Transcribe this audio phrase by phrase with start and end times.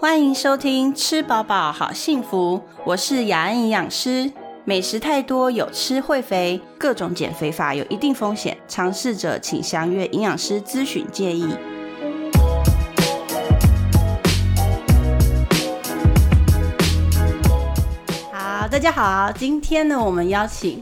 [0.00, 4.30] 欢迎收听《吃饱饱好幸福》，我是雅安营养师。
[4.64, 11.48] 美食太多有吃会肥，各种减肥法有一定风险，尝试者请详阅营养师咨询建议。
[18.32, 20.80] 好，大家好，今天呢，我们邀请。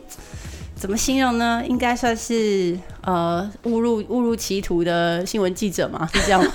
[0.86, 1.64] 怎么形容呢？
[1.66, 6.50] 应该算是呃误入误入歧途的新闻记者嘛，是这样吗？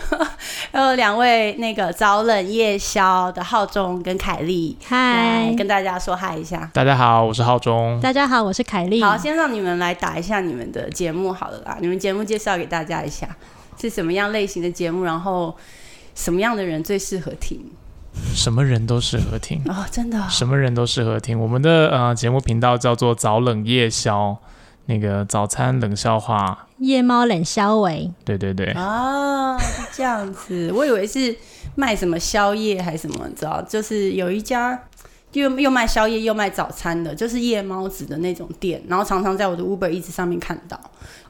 [0.72, 6.68] 呃，两位那个早冷夜宵的浩中跟凯丽，嗨，跟大家说嗨一下。
[6.74, 7.98] 大家好，我是浩中。
[8.02, 9.02] 大家好，我是凯丽。
[9.02, 11.78] 好，先让你们来打一下你们的节目好了啦。
[11.80, 13.26] 你们节目介绍给大家一下，
[13.80, 15.04] 是什么样类型的节目？
[15.04, 15.56] 然后
[16.14, 17.64] 什么样的人最适合听？
[18.34, 21.38] 什么人都适合听哦，真的，什么人都适合听。
[21.38, 24.36] 我们的呃节目频道叫做早冷夜宵，
[24.86, 28.10] 那个早餐冷笑话，夜猫冷消维。
[28.24, 29.56] 对对对，啊，
[29.92, 31.36] 这样子，我以为是
[31.74, 34.80] 卖什么宵夜还是什么，你知道，就是有一家。
[35.40, 40.78] 又又卖宵夜又卖早餐的，就是夜猫子的那种店，然后常常在我的 Uber 一直上面看到，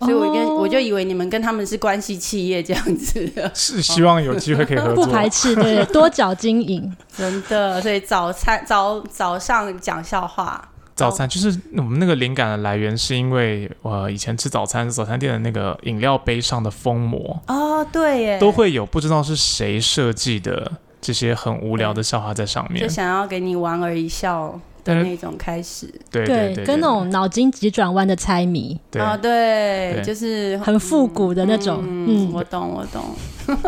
[0.01, 20.73] 所以我跟我就以为你们跟他们是关系企业这样子的，是希望有机会可以合作， 不排斥，对，多角经营， 真的，所以早餐早早上讲笑话，早餐就是我们那个灵感的来源，是因为我以前吃早餐早餐店的那个饮料杯上的封膜哦，对耶，都会有不知道是谁设计的。
[21.05, 28.81] 这些很无聊的笑话在上面，就想要给你莞尔一笑的那种开始，对对，跟那种脑筋急转弯的猜谜。
[28.99, 31.85] 啊，对，就是很复古的那种。
[31.87, 33.05] 嗯，我懂，我懂。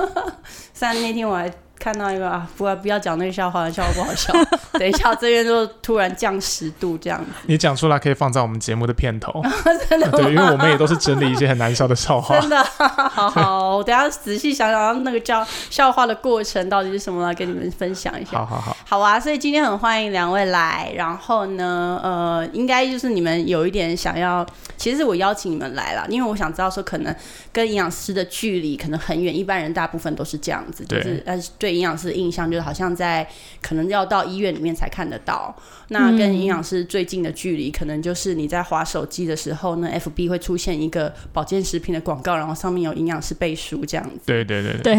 [0.73, 1.53] 虽然那天我还。
[1.79, 4.33] 看到一个啊，不要不要讲那个笑话，笑话不好笑。
[4.79, 7.31] 等一下，这边就突然降十度这样子。
[7.47, 9.43] 你讲出来可以放在我们节目的片头，
[9.89, 10.11] 真的。
[10.11, 12.39] 对，因为我们也都是整理一些很难笑的笑话。
[12.41, 18.39] 真的，好好，我等下仔细想想那个叫笑话的过程到底是什么，来跟你们分享一下。
[18.39, 19.21] 好好好，好啊。
[19.21, 24.45] 所以今天很欢迎两位来，然后呢，呃，应该就是你们有一点想要，
[24.77, 27.15] 其实是我邀请你们来了，因为我想知道说，可能
[27.53, 31.76] 跟营养师的距离可能很远，一般人大部分都是这样子，就是呃对。
[31.77, 33.27] 营养师的印象就是好像在
[33.63, 35.55] 可能要到医院里面才看得到。
[35.89, 44.23] 那跟营养师最近的距离，可能就是你在划手机的时候呢，FB 会出现一个保健食品的广告，然后上面有营养师背书这样子。
[44.27, 44.95] 对对对对，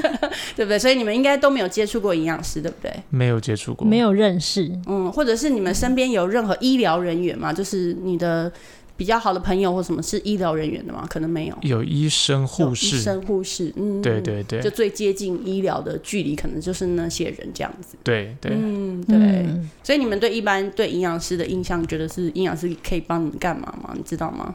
[0.56, 0.78] 对不对？
[0.78, 2.90] 所以你们应该都没有接触过营养师，对不对？
[3.10, 4.72] 没有接触过，没有认识。
[4.86, 7.52] 嗯，或者是你们身边有任何医疗人员吗？
[7.52, 8.50] 就是你的。
[9.02, 11.04] 比较好的朋友或什么是医疗人员的吗？
[11.10, 17.96] 可能没有，有医生、护士、医生、护士，嗯，对对对，就最接近医疗的距离，可能就是那些人这样子。
[18.04, 19.44] 对对，嗯对。
[19.82, 23.92] 所以你们对一般对营养师的印象，觉得是营养师可以帮你们干嘛吗？
[23.96, 24.54] 你知道吗？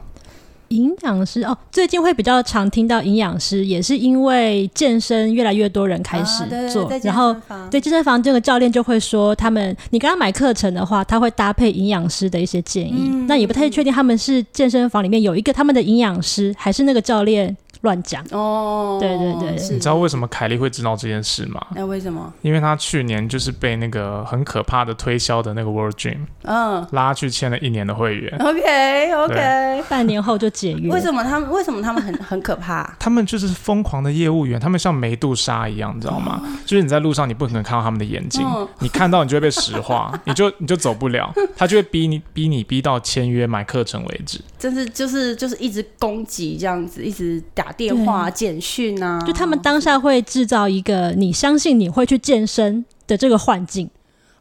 [0.68, 7.34] 营养师哦，最近会比较常听到营养师，也是因为健身越来越多人开始做，然后
[7.70, 17.56] 对健身房这个教练就会说，他们你刚刚买课程的话，他会搭配营养师的一些建议，那也不太确定他们是健身房里面有一个他们的营养师，还是那个教练。
[17.82, 21.64] 乱讲哦，对对对，你知道为什么凯莉会知道这件事吗？
[21.76, 22.32] 那为什么？
[22.42, 28.36] 因为他去年就是被那个很可怕的推销的那个 World Dream，嗯，拉去签了一年的会员。
[28.40, 30.90] OK OK，半年后就解约。
[30.90, 31.50] 为什么他们？
[31.50, 32.96] 为什么他们很 很可怕？
[32.98, 36.42] 他们就是疯狂的业务员，他们像梅杜莎一样，你知道吗？
[36.66, 38.44] 就是你在路上，你不可能看到他们的眼睛，
[38.80, 44.40] 你看到你就会被石化， 你就你就走不了，他就会逼你逼你逼到签约买课程为止。
[44.58, 47.72] 真是就是就是一直攻击这样子，一直打。
[47.78, 53.88] 电话、简讯啊，就他们当下会制造一个你相信你会去健身的这个幻境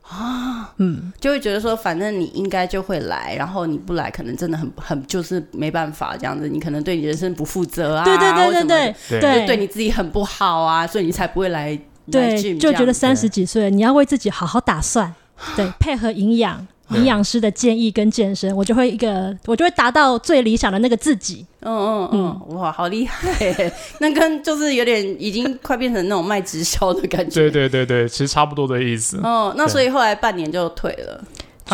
[0.10, 11.78] 啊，嗯，就会觉得说，反正你应该就会来，然后你不来，可能真的很很就是没办法这样子，你可能对你人生不负责啊，对对对对对，对，对你自己很不好啊，所以你才不会来。
[12.10, 15.14] 对，就觉得三十几岁你要为自己好好打算，
[15.58, 16.66] 对，配合营养。
[16.92, 21.46] 营养师的建议跟健身，我就会一个，我就会达到最理想的那个自己。
[21.62, 23.30] 嗯嗯嗯，哇，好厉害！
[24.00, 27.42] 那跟就是有点已经快变成那种卖直销的感觉。
[27.42, 29.18] 对对对对，其实差不多的意思。
[29.24, 31.22] 哦，那所以后来半年就退了。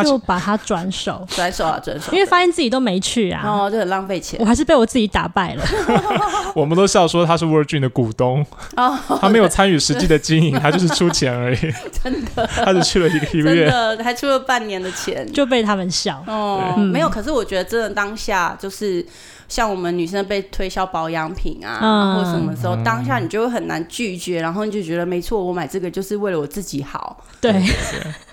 [0.01, 4.39] 就把它转手， 转手啊，转手，因为发现自己都没去啊，哦，就很浪费钱。
[4.39, 5.63] 我还是被我自己打败了。
[6.55, 8.45] 我们都笑说他是 Virgin 的股东，
[9.19, 11.57] 他没有参与实际的经营，他就是出钱而已。
[12.01, 16.23] 真的，他只去了一个月，真的还出了半年的钱，就被他们笑。
[16.25, 19.05] 哦，没有，可是我觉得真的当下就是。
[19.53, 27.23] 像我们女生被推销保养品啊，或什么时候，当下你就会很难拒绝，然后你就觉得没错，我买这个就是为了我自己好。
[27.39, 27.63] 对，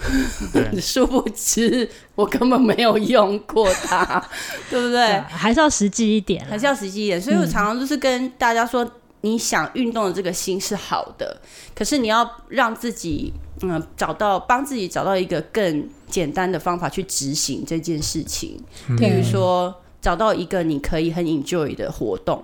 [0.81, 4.02] 殊不知我根本没有用过它，
[4.70, 5.20] 对不对？
[5.28, 7.20] 还是要实际一点，还是要实际一点。
[7.20, 8.90] 所以我常常就是跟大家说，
[9.20, 11.38] 你想运动的这个心是好的，
[11.75, 13.31] 可是你要让自己
[13.61, 18.58] 嗯找到帮自己找到一个更简单的方法去执行这件事情，
[18.96, 22.43] 比如说找到一个你可以很 enjoy 的活动。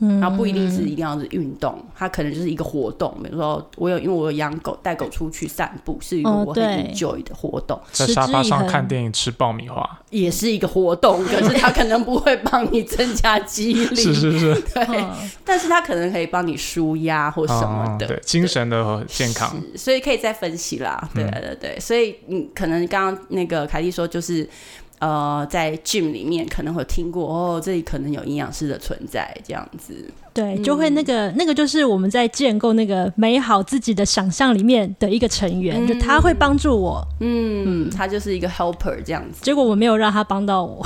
[0.00, 3.16] 嗯然后不一定是一定要是运动，它可能就是一个活动。
[3.22, 7.80] 比如说，我有因为我有养狗，带狗出去散步是一个我很 enjoy 的活动。
[7.92, 13.94] 在沙发上看电影、吃爆米花也是一个活动， 可是它可能不会帮你增加肌力。
[13.94, 15.04] 是是是，对。
[15.44, 19.56] 但是它可能可以帮你舒压或什么的，对精神的健康。
[19.76, 21.78] 所以可以再分析啦，对对对。
[21.78, 24.46] 所以你可能刚刚那个凯蒂说就是。
[25.00, 30.10] 呃，在 gym 里面可能会听过哦，这里可能有营养师的存在，这样子。
[30.34, 37.00] 对，就会那个那个就是我们在建构那个美好自己的想象里面的一个成员，就他会帮助我。
[37.20, 39.38] 嗯，他就是一个 helper 这样子。
[39.42, 40.84] 结果我没有让他帮到我，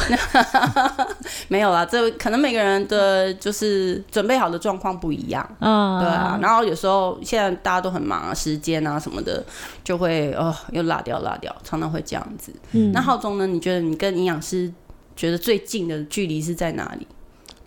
[1.48, 5.48] 没有啦，这可能每个人的就是准备好的状况不一样。
[5.60, 6.38] 嗯，对啊。
[6.42, 9.42] 然后有时候现在大家都很忙啊，时间啊什么的，
[9.82, 12.52] 就会哦又落掉落掉，常常会这样子。
[12.72, 13.46] 嗯，那浩中呢？
[13.46, 14.70] 你觉得你跟营养师
[15.16, 17.06] 觉得最近的距离是在哪里？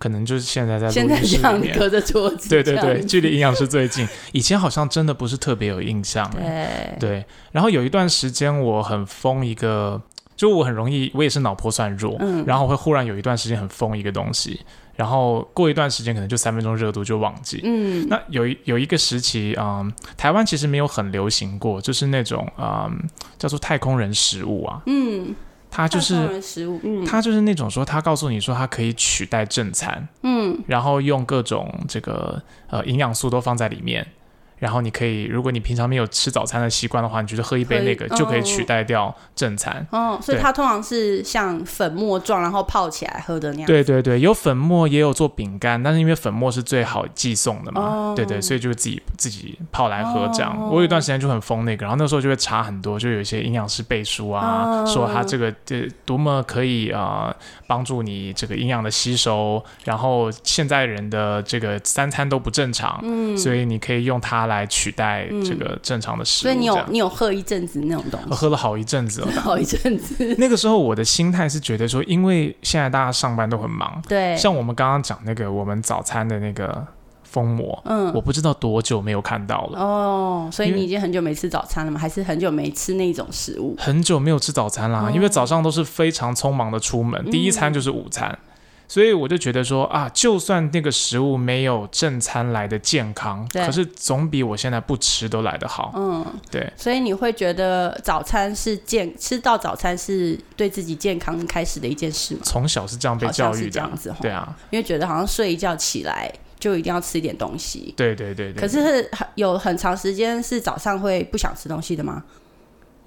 [0.02, 4.08] 可能就是现在在现在这样隔着桌子，对对对，距离营养师最近。
[4.32, 7.26] 以前好像真的不是特别有印象，对对。
[7.52, 10.02] 然后有一段时间我很疯一个，
[10.36, 14.60] 就我很容易，我也是脑波算弱，嗯，然后会忽然有一段时间很疯一个东西，
[14.96, 18.08] 然后过一段时间可能就三分钟热度就忘记，嗯。
[18.10, 19.86] 那有一有一个时期啊，
[20.18, 22.90] 台湾其实没有很流行过，就是那种啊
[23.38, 25.36] 叫做太空人食物啊，嗯。
[25.72, 26.30] 它就是，
[27.08, 34.06] 他就是那种说，他告诉你说，它可以取代正餐，嗯，然后用各种这个呃营养素都放在里面。
[34.62, 39.84] 然后你可以，如果你平常没有吃早餐的习惯的话，你觉得喝一杯那个就可以取代掉正餐。
[39.90, 43.66] 哦，所以它通常是像粉末状，然后泡起来喝的那样。
[43.66, 50.56] 对对对，有粉末也有做饼干，但是因为粉末是最好寄送的嘛，对对，所以就自己自己泡来喝这样。
[50.70, 57.36] 我有一段时间就很疯那个，然后那时候就会查很多，就有一些营养师背书啊，说它这个这多么可以啊
[57.66, 64.51] 帮助你这个营养的吸收，然后现在人的这个三餐都不正常，嗯，所以你可以用它。
[64.56, 70.36] 来取代这个正常的食物，所以你有你有喝一阵子那种东西，我喝了好一阵子，好一阵子。
[70.38, 76.86] 那个时候我的心态是觉得说，因为现在大家上班都很忙，对，像我们刚刚讲那个我们早餐的那个
[77.24, 79.80] 封膜，嗯，我不知道多久没有看到了。
[79.80, 82.00] 哦，所以你已经很久没吃早餐了吗？
[82.00, 83.76] 还是很久没吃那种食物？
[83.78, 88.38] 很久没有吃早餐啦，因为早上都是非常匆忙的出门，第一餐就是午餐。
[88.92, 95.94] 所以我就觉得说啊，就算那个食物没有正餐来的健康，可是总比我现在不吃都来得好。
[95.96, 96.70] 嗯，对。
[96.76, 102.42] 所以你会觉得早餐是健吃到早餐是对自己健康开始的一件事吗？
[102.44, 104.14] 从小是这样被教育的，这样子。
[104.22, 106.30] 对啊，因为觉得好像睡一觉起来
[106.60, 107.94] 就一定要吃一点东西。
[107.96, 108.60] 对对对对。
[108.60, 112.22] 可是有很长时间是早上会不想吃东西的吗？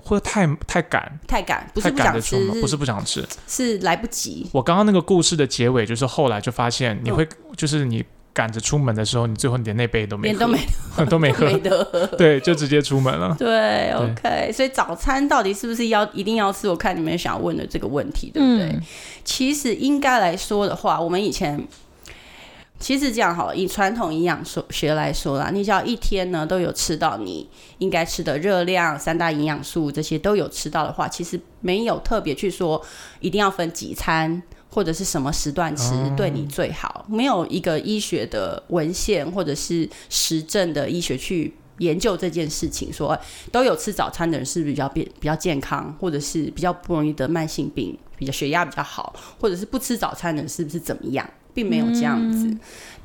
[0.04, 4.46] 会太太赶，太赶，不是不想吃，不是不想吃，是来不及。
[4.52, 10.58] 我刚刚那个故事的结尾就是后来就发现，你会就是你赶着出门的时候，你最后连那杯都没喝，都没
[11.08, 13.34] 都没喝，对，就直接出门了。
[13.38, 14.52] 对，OK。
[14.52, 16.68] 所以早餐到底是不是要一定要吃？
[16.68, 18.78] 我看你们想问的这个问题，对不对？
[19.24, 21.66] 其实应该来说的话，我们以前。
[22.80, 27.48] 其实这样好了，以传统营养学来说啦，你只要一天呢都有吃到你
[27.78, 32.84] 应该吃的热量、三大营养素这些都有吃到的话，其实没有特别去说
[33.20, 43.18] 一定要分几餐或者是什么时段吃对你最好，没有一个医学的文献或者是实证的医学去研究这件事情，说
[43.50, 51.26] 都有吃早餐的人是不是比较变比较健康，或者是比较不容易得慢性病，比较血压比较好，或者是不吃早餐的人是不是怎么样？
[51.54, 52.54] 并没有这样子，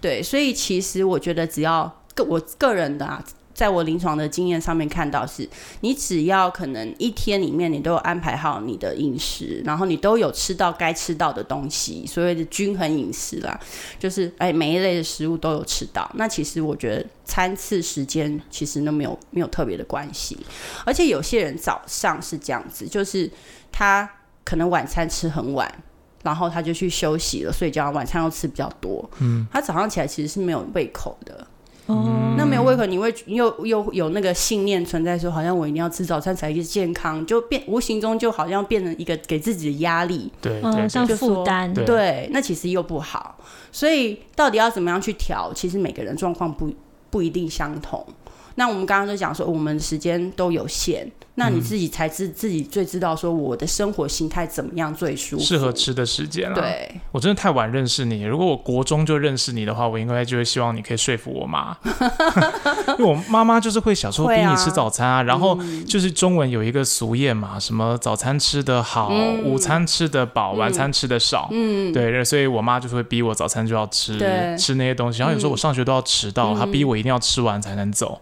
[0.01, 5.47] 对，所以其实我觉得，只要个我个人的啊，在我临床的经验上面看到，是
[5.81, 13.59] 你只要可能一天里面你都有安排好你的饮食，然后你都有吃到该吃到的东西，所谓的均衡饮食啦，
[13.99, 20.37] 就是哎每一类的食物都有吃到，那其实我觉得餐次时间其实都没有没有特别的关系，
[20.85, 23.29] 而且有些人早上是这样子，就是
[23.71, 24.09] 他
[24.45, 25.69] 可能晚餐吃很晚。
[26.23, 27.89] 然后他就去休息了，睡觉。
[27.91, 29.09] 晚餐又吃比较多。
[29.19, 31.47] 嗯，他早上起来其实是没有胃口的。
[31.87, 40.31] 哦，那没有胃口，你会又又有那个信念存在，说好像我一定要吃早餐才健康，就变无形中就好像变成一个给自己的压力。
[40.39, 41.73] 对，像负担。
[41.73, 43.37] 对，那其实又不好。
[43.71, 45.51] 所以到底要怎么样去调？
[45.53, 46.71] 其实每个人状况不
[47.09, 48.05] 不一定相同。
[48.59, 51.09] 那我们刚刚都讲说，我们时间都有限。
[51.35, 56.55] 那你自己才知自己最知道说我的生活形态怎么样最舒服，适合吃的时间了。
[56.55, 58.23] 对，我真的太晚认识你。
[58.23, 61.77] 如果我国中就认识你的话，我应该就会希望你可以说服我妈，
[62.99, 65.23] 因为我妈妈就是会小时候逼你吃早餐啊。
[65.23, 69.09] 然后就是中文有一个俗谚嘛，什么早餐吃得好，
[69.45, 71.47] 午餐吃得饱，晚餐吃得少。
[71.53, 74.19] 嗯，对，所以我妈就是会逼我早餐就要吃
[74.57, 75.19] 吃那些东西。
[75.19, 78.19] 然后有时候我上学都要迟到，她逼我一定要吃完才能走。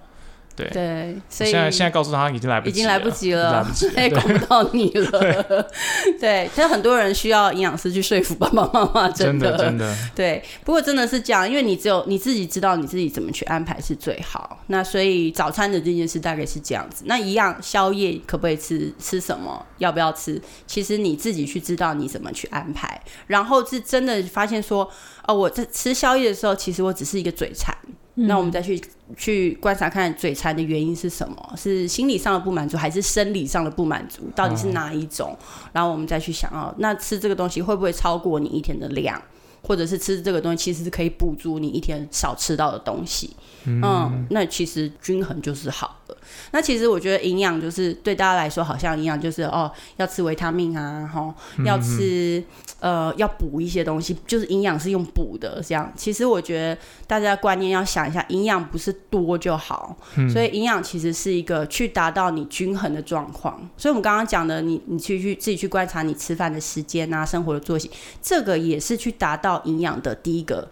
[0.57, 5.69] 对对，所以现在现在告诉他已经来不及，已经来不及了，来不及，也管不到你了。
[6.19, 9.95] 对，其实很多人需要营养师去说服爸爸妈妈， 真的真的。
[10.15, 14.59] 对，不过真的是这样，因为你只有你自己知道你自己怎么去安排是最好。
[14.67, 17.03] 那所以早餐的这件事大概是这样子。
[17.05, 18.91] 那一样宵夜可不可以吃？
[18.99, 19.65] 吃什么？
[19.77, 20.41] 要不要吃？
[20.65, 22.99] 其实你自己去知道你怎么去安排。
[23.27, 24.89] 然后是真的发现说，
[25.27, 27.75] 哦，我在吃宵夜的时候，其实我只是一个嘴馋。
[28.19, 28.81] 那我们再去
[29.15, 31.53] 去观察看嘴馋的原因是什么？
[31.55, 34.24] 是心理上的不满足，还是生理上的不满足？
[34.36, 35.38] 到底是哪一种？
[35.71, 39.21] 然后我们再去想哦，那吃这个东西会不会超过你一天的量？
[39.63, 43.36] 或者是吃这个东西其实是可以补足你一天少吃到的东西？
[43.65, 46.15] 嗯，那其实均衡就是好的。
[46.51, 52.43] 那其实我觉得营养就是对大家来说，好像营养就是哦，要吃维他命啊，哈，要吃。
[52.79, 55.91] 呃，要补一些东西，就是营养是用补的，这样。
[55.96, 59.98] 其实我觉得大家观念要想一下，营养不是多就好，
[60.31, 63.57] 所以营养其实是一个去达到你均衡的状况。
[63.75, 67.89] 所以我们刚刚讲的，你你去去自己去观察你吃饭的时间啊，生活的作息，
[68.22, 70.69] 这个也是去达到营养的第一个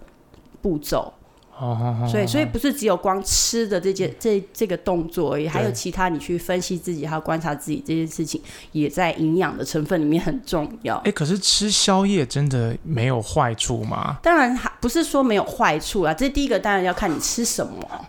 [0.62, 1.12] 步骤。
[1.58, 8.42] 哦，所以所以不是只有光吃的这件这这个动作而已，还有其他你去分析自己，还有观察自己这件事情，
[8.74, 10.98] 也在营养的成分里面很重要。
[11.06, 14.18] 哎，可是吃宵夜真的没有坏处吗？
[14.22, 18.06] 当然还不是说没有坏处啊，这第一个当然要看你吃什么。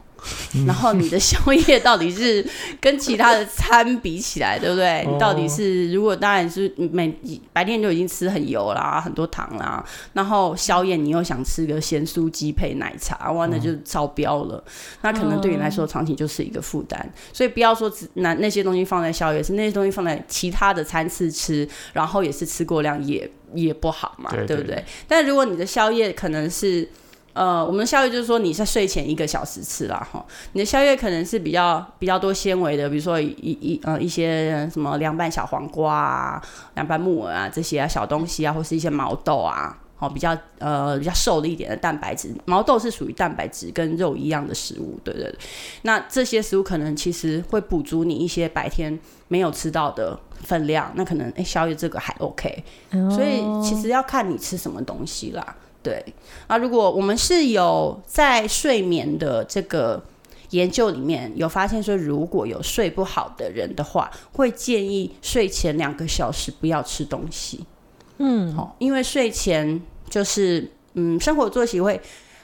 [0.66, 2.46] 然后你的宵夜到底是
[2.80, 5.04] 跟其他的餐比起来，对不对？
[5.10, 7.14] 你到底是如果当然是每
[7.52, 14.62] 白天就已经吃很油啦，很多糖啦，然后宵夜你又想吃个咸酥鸡配奶茶，哇，那就超标了。
[15.02, 17.12] 那可能对你来说长期就是一个负担。
[17.32, 24.84] 所以不要说只拿那些东西放在宵夜，是那些东西放在其他的餐次吃，然后也是吃过量也也不好嘛，对不对？
[25.06, 26.88] 但如果你的宵夜可能是。
[27.36, 30.24] 呃，我们的宵夜就是说你在睡前一个小时吃啦，哈。
[30.54, 36.42] 你的宵夜可能是比较比较多纤维的，比如说一一呃一些什么凉拌小黄瓜啊、
[36.76, 42.34] 凉拌木耳啊这些啊小东西啊，或是一些毛豆啊，哦比较呃比较瘦的一点的蛋白质。
[42.46, 45.38] 毛豆是属于蛋白质跟肉一样的食物，对对对。
[45.82, 52.64] 那这些食物可能其实会补足你一些白天没有吃到的分量，那可能哎宵夜这个还 OK。
[53.10, 55.54] 所以其实要看你吃什么东西啦。
[55.86, 56.04] 对，
[56.48, 60.02] 啊，如果我们是有在睡眠的这个
[60.50, 67.64] 研究里面有发现说，如果有睡不好的人的话，会建议睡前两个小时不要吃东西。
[68.18, 72.00] 嗯，好，因为睡前就是嗯，生活作息会，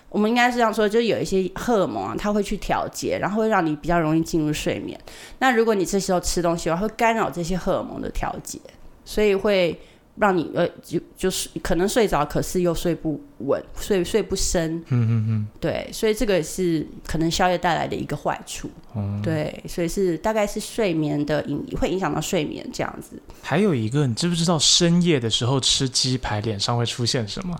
[0.08, 4.96] 我们应该是这样说，就有一些荷尔蒙啊，它会去调节，然后会让你比较容易进入睡眠。
[5.40, 8.60] 那如果你这时候吃东西的话，会干扰这些荷尔蒙的调节，
[9.04, 9.76] 所以会。
[10.16, 14.76] 让你呃就就是可能睡着，可是又睡不稳，睡睡不深。
[14.88, 18.70] 嗯嗯嗯，对，所以这个是可能宵夜带来的一个坏处。
[18.92, 23.20] 哦，对，所以是大概是睡眠的影会影响到睡眠这样子。
[23.40, 27.58] 还有一个，你知不知道深夜的时候吃鸡排脸上会出现什么？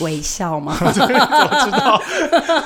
[0.00, 0.76] 微笑吗？
[0.80, 1.00] 我知
[1.70, 2.02] 道，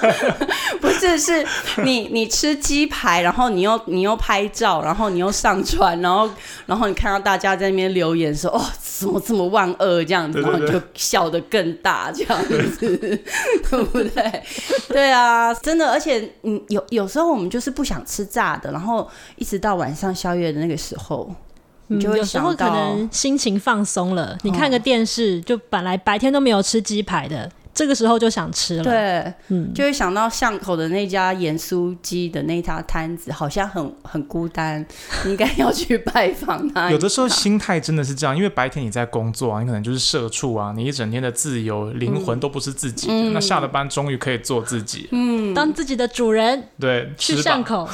[0.80, 1.46] 不是，是
[1.82, 6.28] 你你吃鸡排，然后你又你又拍照，然后你又上传，然后
[6.66, 12.76] 然后你看到大家在那边留言说哦，怎么这么万恶这样子，然后你就笑得更大这样子，
[13.70, 14.42] 对不对？
[14.88, 21.34] 对啊，真的，而且嗯，有有时候我们就是不想吃炸的，然后一直到晚上宵夜的那个时候。
[21.88, 28.82] 嗯，有时候可能心情放松了，你看个电视，就本来白天都没有吃鸡排的，这个时候就想吃了。
[28.82, 34.84] 对，嗯，就会想到巷口的那家盐酥鸡的那家摊子，好像很很孤单，
[35.26, 36.90] 应该要去拜访他。
[36.92, 43.30] 有的时候心态真的是这样，因为白天你在工作啊，你可能就是社畜啊，你一整天的自由灵魂都不是自己的。
[43.30, 46.64] 那下了班终于可以做自己，嗯，当自己的主人。
[46.80, 47.88] 对，去巷口，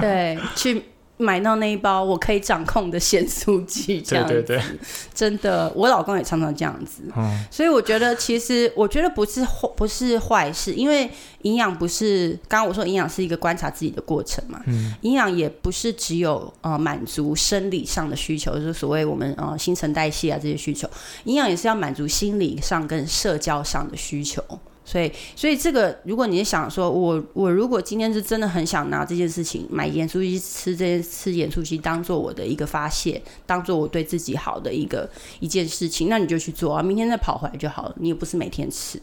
[0.00, 0.82] 对，去。
[1.18, 4.78] 买到那一包我可以掌控的咸酥鸡， 这样子，
[5.14, 7.02] 真的，我老公也常常这样子，
[7.50, 9.46] 所以我觉得其实我觉得不是
[9.76, 11.10] 不是坏事，因为
[11.42, 14.60] 营养不是刚刚我说营养是一个观察自己的过程嘛，
[15.00, 20.88] 营养也不是只有呃满足生理上的需求，就是所谓我们呃新陈代谢啊这些需求，
[21.24, 24.42] 营养也是要满足心理上跟社交上的需求。
[24.88, 37.94] 所以，所以这个，如果你想说，我我如果今天是真的很想拿这件事情买盐酥鸡吃，这件吃盐酥鸡当做我的一个发泄，当做我对自己好的一个一件事情，那你就去做啊，明天再跑回来就好了。
[37.98, 39.02] 你也不是每天吃，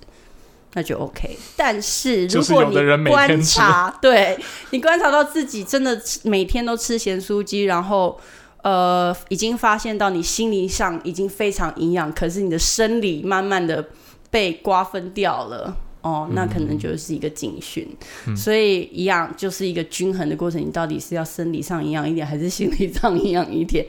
[0.76, 1.38] 那就 OK。
[1.58, 8.18] 但是如果你观察，对你观察到自己真的每天都吃咸酥鸡，然后
[8.62, 13.86] 呃，已经发现到你心理上已经非常营养，可是你的生理慢慢的。
[14.34, 17.88] 被瓜分掉了哦，那可能就是一个警讯，
[18.36, 20.60] 所以一样就是一个均衡的过程。
[20.60, 23.86] 你到底是要生理上营养一点，还是心理上营养一点？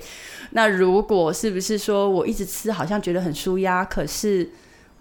[0.50, 4.50] 那如果是不是说我一直吃，好像觉得很舒压，可是？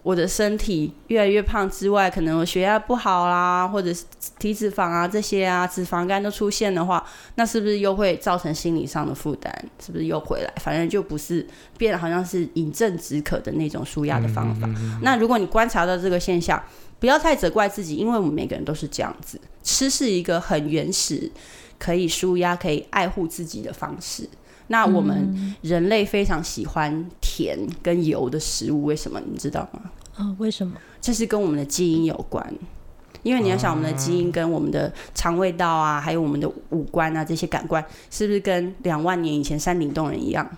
[0.03, 4.03] 我的身体越来越胖之外，可能我血压不好啦，或者是
[4.37, 7.03] 体脂肪啊这些啊，脂肪肝都出现的话，
[7.35, 9.49] 那是不是又会造成心理上的负担？
[9.83, 10.53] 是不是又回来？
[10.57, 14.69] 反正就不是变得好像是饮鸩止渴的那种舒压的方法。
[15.01, 16.61] 那如果你观察到这个现象，
[16.99, 19.39] 不要太责怪自己，因为我们每个人都是这样子。
[19.63, 21.31] 吃是一个很原始，
[21.79, 24.27] 可以舒压、可以爱护自己的方式。
[24.73, 29.91] 那我们人类非常喜欢甜跟油的食物，为什么你知道吗？
[30.15, 30.73] 啊，为什么？
[30.99, 32.43] 这是跟我们的基因有关。
[33.21, 40.49] 因为你要想，我们的基因跟我们的肠胃道啊，还有我们的五官啊，这些感官，是不是跟两万年以前山顶洞人一样？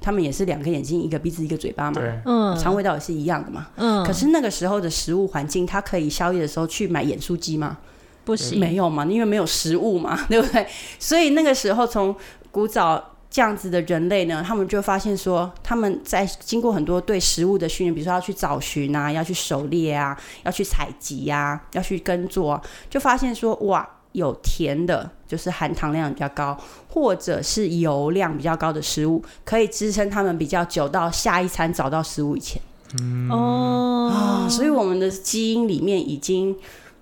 [0.00, 2.00] 他们也是两个眼睛、一个鼻子、一个嘴巴嘛。
[2.24, 2.56] 嗯。
[2.56, 3.66] 肠胃道也是一样的嘛。
[3.74, 4.04] 嗯。
[4.04, 7.78] 可是那个时候的食物环境，它可以宵夜的时候去买盐酥鸡吗？
[8.24, 10.64] 不行，没有嘛，因为没有食物嘛，对不对？
[11.00, 12.14] 所以那个时候从
[12.52, 13.15] 古早。
[13.28, 26.56] 这样子的人类呢，他们就发现说，他们在经过很多对食物的训练，比如说要去找寻啊，要去狩猎啊，要去采集啊，要去耕作，就发现说，哇，有甜的，就是含糖量比较高，
[26.88, 32.62] 或者是油量比较高的食物，可以支撑他们比较久到下一餐找到食物以前。
[33.00, 36.56] 嗯哦，所以我们的基因里面已经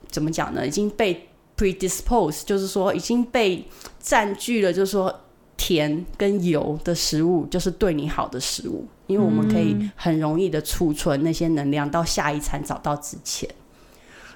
[0.09, 0.67] 怎么讲呢？
[0.67, 3.69] 已经被 predispose，就是说已经被
[4.01, 5.21] 占据了，就是说。
[5.67, 13.49] 甜跟油的食物就是对你好的食物，因为我们可以很容易的储存那些能量到下一餐找到之前，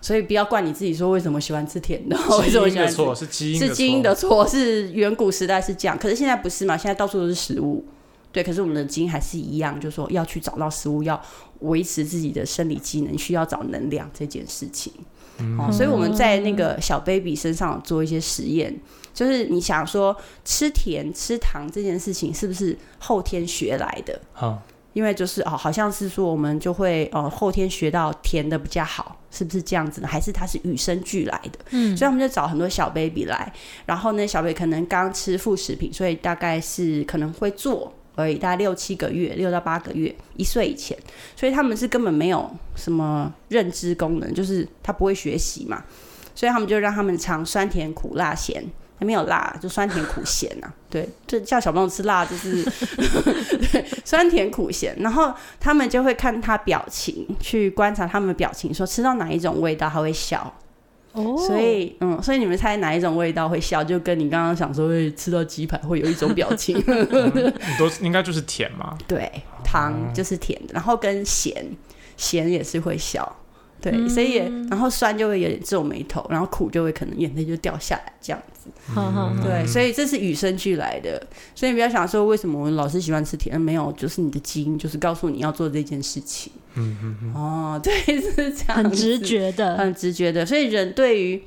[0.01, 6.79] 所以不要怪你自己说为什么喜欢吃甜的， 为什么喜欢错是基因是基因的错，是远古时代是这样，可是现在不是嘛？
[6.79, 7.85] 现在到处都是食物，
[8.33, 11.21] 对，可是我们的基因还是一样，就是说要去找到食物，要
[11.59, 14.91] 维持自己的生理机能，需要找能量这件事情。
[15.59, 18.75] 哦，所以我们在那个小 baby 身上做一些实验。
[19.19, 24.21] 就是你想说吃甜吃糖这件事情是不是后天学来的？
[24.33, 30.07] 好，因为就是哦，好像是说我们就会哦后天学到甜的比较好，是不是这样子呢？
[30.07, 31.59] 还是它是与生俱来的？
[31.71, 33.53] 嗯，所以我们就找很多小 baby 来，
[33.87, 40.97] 然后呢，小 baby 可能刚吃副食品，所以大概是可能会做而已，大概六七个月，六到八个月，一岁以前，
[41.35, 45.83] 所以他们是根本没有什么认知功能，就是他不会学习嘛，
[46.37, 48.65] 所以他们就让他们尝酸甜苦辣咸。
[48.99, 50.73] 还没有辣，就酸甜苦咸 呐。
[50.91, 52.63] 对，就叫小朋友吃辣，就是
[53.73, 54.97] 对酸甜苦咸。
[54.99, 60.53] 然后他们就会看他表情，去观察他们的表情，说吃到哪一种味道他会笑。
[61.13, 63.83] 哦，所以嗯，所以你们猜哪一种味道会笑？
[63.83, 66.77] 就跟你刚刚想说会吃到鸡排会有一种表情。
[66.87, 68.97] 你都应该就是甜嘛？
[69.07, 69.31] 对，
[69.65, 71.65] 糖就是甜的，然后跟咸，
[72.17, 73.37] 咸也是会笑。
[73.81, 78.69] 对，所以也然后酸就会有点皱眉头，然后苦就会可能眼泪就掉下来这样子。
[79.43, 81.25] 对，所以这是与生俱来的。
[81.55, 86.53] 所以不要想说为什么我们老是喜欢吃甜，没有，就是你的基因就是告诉你要做这件事情。
[86.75, 87.35] 嗯嗯嗯。
[87.35, 88.83] 哦， 对，是这样。
[88.83, 90.45] 很直觉的，很直觉的。
[90.45, 91.41] 所以人对于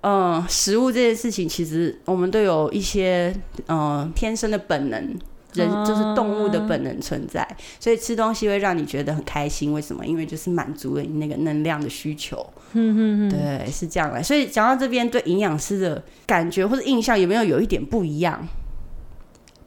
[0.00, 3.32] 嗯食物这件事情，其实我们都有一些
[3.68, 5.16] 嗯天生的本能。
[5.54, 7.46] 人就是动物的本能存在，
[7.78, 9.72] 所以吃东西会让你觉得很开心。
[9.72, 10.06] 为什么？
[10.06, 12.44] 因为就是满足了你那个能量的需求。
[12.72, 14.22] 嗯嗯嗯，对，是这样来。
[14.22, 18.48] 所以讲到这边，对营养师的感觉或者印象有没有有一点不一样？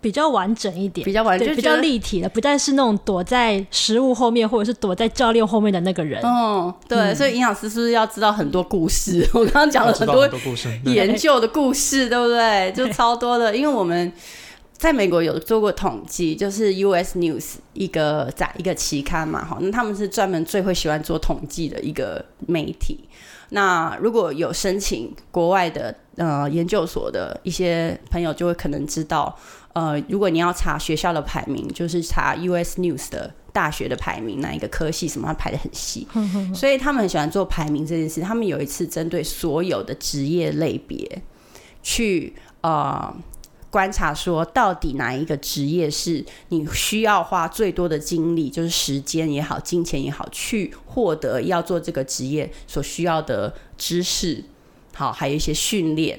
[0.02, 6.22] 比较完整一点，比较完整，比较立体的，不再是那种躲在食物后面或者是躲在教练后面的那个人。
[6.24, 7.14] 嗯，对。
[7.16, 9.28] 所以营养师是不是要知道很多故事？
[9.34, 12.72] 我刚刚讲了很多故事，研究的故事，对不对？
[12.76, 14.12] 就超多的，因为我们。
[14.78, 17.18] 在美国有做过统计，就是 U.S.
[17.18, 23.08] News 一个在一个期刊嘛，哈，那他们是专门最会喜欢做统计的一个媒体。
[23.50, 29.34] 那如果有申请国外的呃研究所的一些朋友，就会可能知道，
[29.74, 32.82] 呃，如果你要查学校的排名，就是查 U.S.
[32.82, 36.06] News 的大学的排名，哪一个科系什么，它排的很细。
[36.54, 38.20] 所以他们很喜欢做排名这件事。
[38.20, 41.22] 他们有一次针对所有的职业类别
[41.82, 43.16] 去呃。
[43.76, 54.42] 观察说，到底哪一个职业是你需要花最多的精力，就是时间也好，金钱也好，去获得要做这个职业所需要的知识，
[54.94, 56.18] 好，还有一些训练。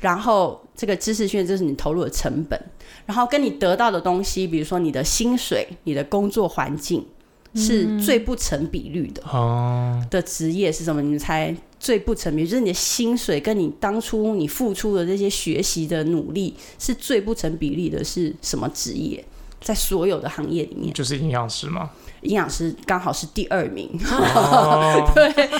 [0.00, 2.60] 然后这个知识训练就是你投入的成本，
[3.06, 7.06] 然后跟你得到的东西，比如说你的薪水、你的工作环境，
[7.54, 9.22] 是最不成比率的。
[9.30, 11.00] 哦，的职业是什么？
[11.00, 19.24] 你们猜最不成比，就是你的薪水跟你当初你付出的这些学习的努力是最不成比例的，是什么职业？
[19.62, 21.90] 在所有的行业里面，就是营养师吗？
[22.22, 23.88] 营养师刚好是第二名，
[25.14, 25.50] 对，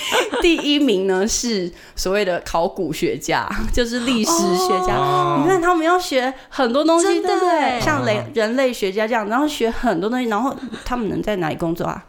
[0.41, 5.37] 第一名呢是所谓的考古学家，就是历史学家。
[5.39, 7.79] 你看他们要学很多东西，对不对？
[7.79, 12.05] 像人人类学家这样，然后学很多东西，然后他们能在哪里工作啊？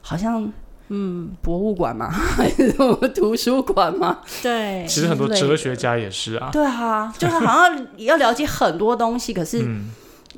[0.00, 0.52] 好像
[0.94, 2.10] 嗯，博物馆吗？
[2.10, 4.18] 还是什么图书馆吗？
[4.42, 6.50] 对，其实很多哲学家也是啊。
[6.52, 9.66] 对啊，就是好像要了解很多东西，可是。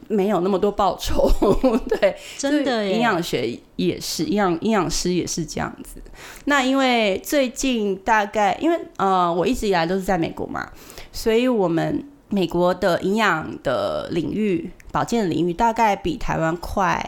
[0.09, 1.31] 没有那么多报酬，
[1.89, 2.85] 对，真的。
[2.87, 5.99] 营养学也是，营养营养师也是这样子。
[6.45, 10.69] 那因为最近大概，因为呃，我一直以来都是在美国嘛，
[11.11, 17.03] 所以我们美国的营养的领域、保健的领域，大概比台湾快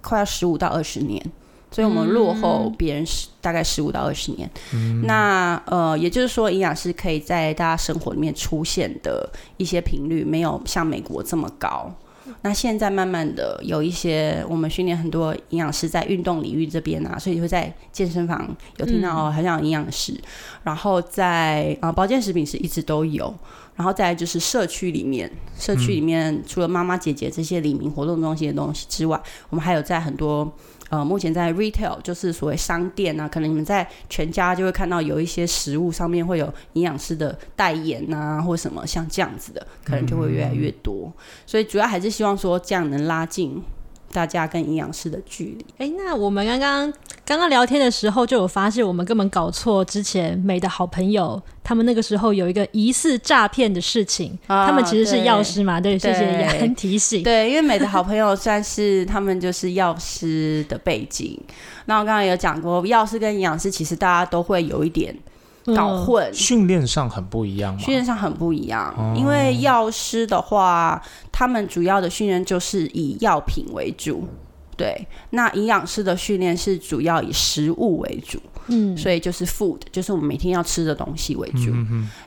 [0.00, 1.24] 快要十五到二十年，
[1.74, 4.48] 所以我们落后别人十大概十五到二十年。
[5.02, 11.92] 那呃，也就是说，营养师可以在大家生活里面出现的一些频率，没有像美国这么高。
[12.42, 20.14] 那现在慢慢的有一些，我们训练很多营养师在运动领域这边啊，所以会在健身房有听到哦，好像有营养师，
[20.62, 23.34] 然后在啊保健食品是一直都有，
[23.74, 30.50] 然后再就是社区里面，社区里面除了妈妈姐姐这些里民活动中心的东西之外，我们还有在很多。
[30.94, 41.12] 呃，目前在 retail 就是所谓商店啊，可能你们在全家就会看到有一些食物上面会有营养师的代言啊，或什么像这样子的，可能就会越来越多。
[41.44, 43.60] 所以主要还是希望说这样能拉近。
[44.12, 45.66] 大家跟营养师的距离。
[45.76, 46.92] 哎，那我们刚刚
[47.26, 55.80] 刚刚聊天的时候，就有发现我们根本搞错之前美的好朋友，他们那个时候有一个疑似诈骗的事情，他们其实是药师嘛？
[55.80, 57.22] 对，谢谢雅恩提醒。
[57.22, 61.40] 对，因为美的好朋友算是他们就是药师的背景。
[61.86, 65.16] 那我刚刚有讲过，药师跟营养师其实大家都会有一点。
[65.74, 67.80] 搞混，训练上很不一样吗？
[67.80, 71.00] 训练上很不一样，因为药师的话，
[71.32, 74.28] 他们主要的训练就是以药品为主。
[74.76, 81.72] 对，那营养师的训练是主要以食物为主，嗯，所以就是 food，就是我们每天要吃的东西为主。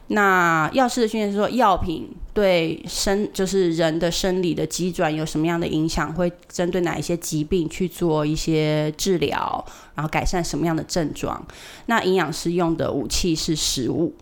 [0.07, 11.45] 那药师的训练是说，药品对生就是人的生理的机转有什么样的影响，会针对哪一些疾病去做一些治疗，然后改善什么样的症状。
[11.87, 14.13] 那营养师用的武器是食物。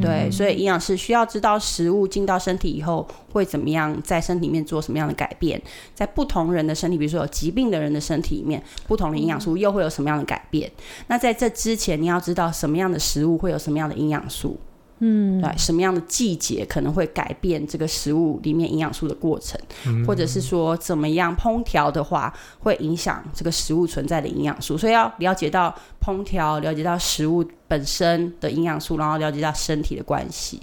[0.00, 5.60] 对，所以营养师需要知道食物进到身体以后会怎么样，在身体里面做什么样的改变，
[5.94, 10.70] 在不同人的身体，比如说有疾病的人的身体里面，不同的营养素又会有什么样的改变？
[11.06, 14.58] 那在这之前，你要知道什么样的食物会有什么样的营养素。
[15.00, 19.58] 嗯，对，什么样的季节可能会改变这个食物里面营养素的过程，
[20.06, 30.60] 或者是说怎么样烹调的话会影响这个食物存在的营养素，所以要了解到烹调，了解到食物本身的营养素，然后了解到身体的关系。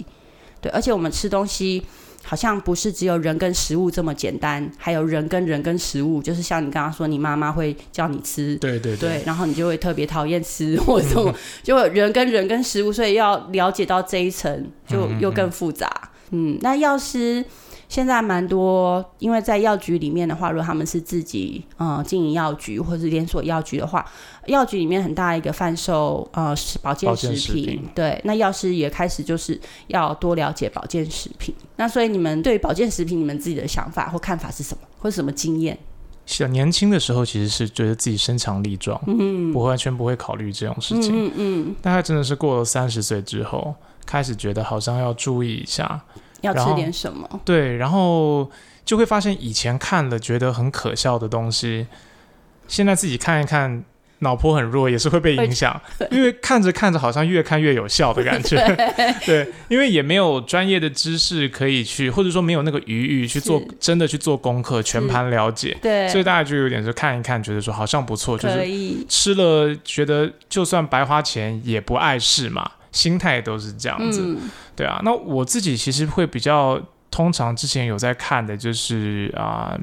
[0.60, 1.82] 对，而且我们吃东西。
[2.26, 15.88] 好像不是只有人跟食物这么简单，还有人跟人跟食物，就是像你刚刚说，你妈妈会叫你吃，对对对，然后你就会特别讨厌吃或者什么，就人跟人跟食物，所以要了解到这一层，就又更复杂。
[16.30, 17.44] 嗯，那要是。
[17.88, 24.04] 现在蛮多，因为在药局里面的话，如果他们是自己呃经营药局或者是连锁药局的话，
[24.46, 31.54] 药局里面很大一个贩售呃保健食品，对，那药师也开始就是要多了解保健食品。
[31.76, 35.78] 那所以你们对保健食品，你们自己的想法或看法是什么，或是什么经验？
[36.26, 43.72] 小年轻的时候其实是觉得自己身强力壮，嗯，不完全不会考虑这种事情，嗯嗯，大概真的是过了三十岁之后，
[44.04, 46.02] 开始觉得好像要注意一下。
[46.42, 47.28] 要吃点什么？
[47.44, 48.50] 对，然后
[48.84, 51.86] 就会发现以前看了觉得很可笑的东西，
[52.68, 53.84] 现在自己看一看，
[54.20, 55.78] 脑波很弱，也是会被影响。
[56.10, 58.56] 因为看着看着，好像越看越有效的感觉。
[59.26, 65.76] 对，因为也没有专业的知识可以去，或者说没有那个余裕去做真的去做功课，全盘了解。
[65.82, 68.66] 对，所以大家就有点是看一看，觉得说好像不错，就是
[69.08, 72.70] 吃了觉得就算白花钱也不碍事嘛。
[72.96, 74.34] 心态都是这样子，
[74.74, 74.98] 对啊。
[75.04, 76.80] 那我自己其实会比较，
[77.10, 79.78] 通常之前有在看的，就是啊，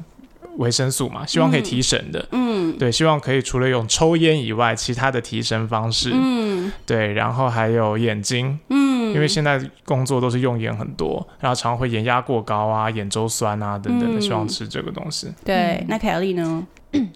[0.57, 2.25] 维生素嘛，希望可以提神的。
[2.31, 6.11] 嗯，对，希望可以除了用抽烟以外，其他的提神方式。
[6.13, 8.59] 嗯，对，然后还有眼睛。
[8.69, 15.27] 嗯，因为现在工作都是用眼很多，然后常常会眼压过高啊、眼周酸啊等等的，希望吃这个东西。
[15.43, 16.65] 对，那凯莉呢？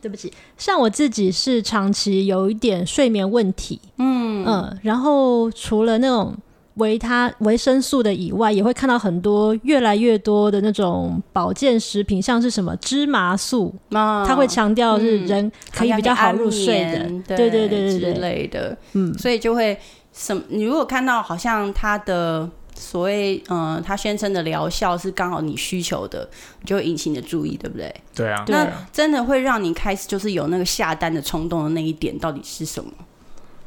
[0.02, 3.80] 对不起，像我自己是长期有一点睡眠问题。
[3.98, 6.36] 嗯嗯，然后除了那种。
[6.78, 19.78] 维他维生素的以外，也会看到很多越来越多的那种保健食品，像是什么芝麻素，它会强调是人可以比较好入睡的，对对对对之类的，嗯，所以就会
[20.14, 26.30] 什你如果看到好像它的所谓嗯，它宣称的疗效是刚好你需求的，
[26.64, 27.94] 就会引起你的注意，对不对？
[28.14, 32.92] 对啊，那真的会让你开始就是有那个下单的冲动的那一点到底是什么？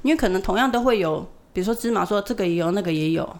[0.02, 1.26] 因为可能同样都会有。
[1.52, 3.36] 比如说芝麻，说这个也有，那个也有。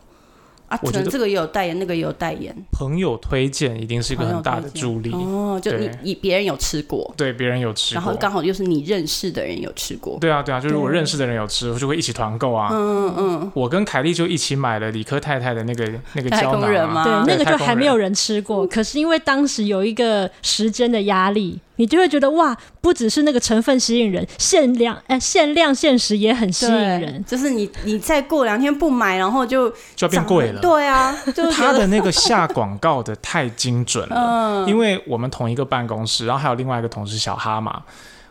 [0.70, 2.54] 啊，可能这个也有代言，那个也有代言。
[2.70, 5.60] 朋友推荐一定是一个很大的助力哦。
[5.60, 10.16] 就你你别人有吃过，对，别人有吃过，然后刚好又是你认识的人有吃过。
[10.20, 12.68] 对啊，对啊，就是我认识的人有吃，我就会一起团购啊。
[12.70, 13.52] 嗯嗯嗯。
[13.54, 18.64] 我跟凯莉就一起买了李科太太的那个那个胶囊，对，那个就还没有人吃过。
[18.66, 27.24] 可是因为当时有一个时间的压力，你就会觉得哇，不只是那个成分吸引人，限量哎，限量限时也很吸引人。
[27.26, 30.59] 就是你你再过两天不买，然后就就要变贵了。
[30.60, 37.82] 对啊， 就他的那个下广告的太精准了，因为我们同一个办公室，然后还有另外一个同事小哈嘛，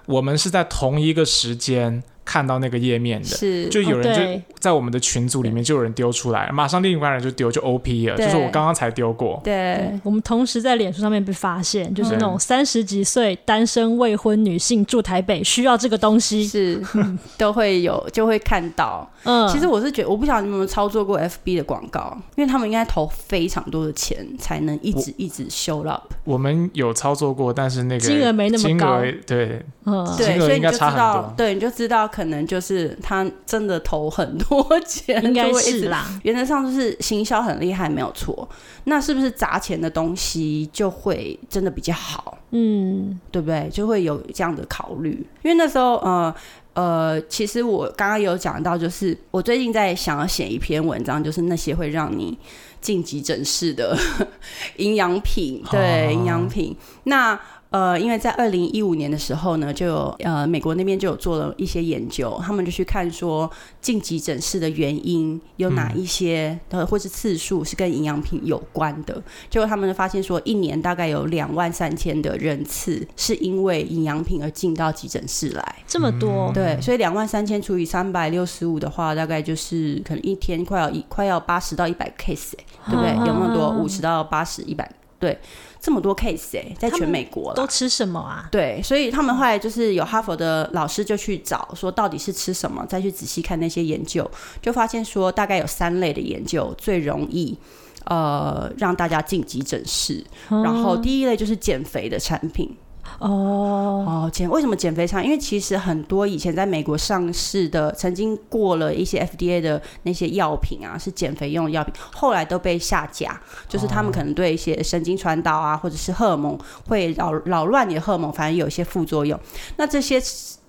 [0.06, 2.04] 我们是在同一个时间。
[2.30, 9.42] 看到那个页面的，是就有人就在我们的群组里面就有人丢出来，马上另一个人就丢就 O P 了，就是我刚刚才丢过。
[9.44, 16.80] 对，我们同时在脸书上面被发现，就是那种三十几岁单身未婚女性住台北需要这个东西，是
[17.36, 19.10] 都会有就会看到。
[19.24, 26.14] 嗯，其实我是觉得我不晓得你们有没有操作过 F B 的广告，因为他们应该投非常多的钱才能一直一直 show up。
[26.26, 32.08] 我们有操作过，但是那个金额没那么高，对，嗯，对，所以你就知道，对，你就知道。
[32.20, 36.20] 可能就是他真的投很多钱，应该是啦。
[36.24, 38.48] 原则上就是行销很厉害，没有错。
[38.84, 42.38] 那是不是砸钱的东西就会真的比较好？
[42.52, 43.70] 嗯，对不对？
[43.72, 45.26] 就会有这样的考虑。
[45.44, 46.36] 因为那时候，呃
[46.74, 52.38] 呃，其实我刚刚有讲到，就是我最近在想要写一篇文章，就是那些会让你
[52.82, 53.98] 进急诊室的
[54.76, 56.76] 营养品，对，营养品。
[57.06, 57.40] 那
[57.72, 69.22] 呃，因为在二零一五年的时候呢，就有呃美国那边就有做了一些研究，他们就去看说进急诊室的原因有哪一些，呃，或是次数是跟营养品有关的。
[69.52, 76.52] 结果他们发现说，一年大概有两万三千的人次是因为营养品而进到急诊室来，这么多。
[76.52, 82.54] 对，所以两万三千除以三百六十五的话，大概就是可能一天快要一快要八十到一百 case，
[82.88, 83.12] 对不对？
[83.28, 85.38] 有那么多五十到八十一百，对。
[85.82, 88.48] 这么多 case 哎，在全美国都吃什么啊？
[88.52, 94.30] 对，所以他们后来就是有哈佛的老师就去找，说到底是吃什么，再去仔细看那些研究，
[94.62, 97.58] 就发现说大概有三类的研究最容易
[98.06, 102.76] 呃让大家进急诊室，然后第一类就是减肥的产品。
[103.18, 105.24] 哦哦，减为什么减肥餐？
[105.26, 119.38] 因为其实很多以前在美国上市的，曾经过了一些 FDA 的那些药品啊，是减肥用的药品，后来都被下架，就是他们可能对一些神经传导啊，或者是荷尔蒙会扰扰乱你的荷尔蒙，反正有一些副作用。
[119.78, 120.22] 那这些